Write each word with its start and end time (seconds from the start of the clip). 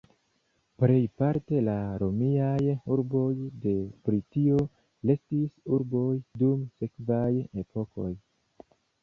Plejparte 0.83 1.59
la 1.65 1.75
romiaj 2.03 2.71
urboj 2.95 3.27
de 3.67 3.75
Britio 4.09 4.65
restis 5.11 5.53
urboj 5.79 6.17
dum 6.45 6.67
sekvaj 6.81 7.31
epokoj. 7.67 8.11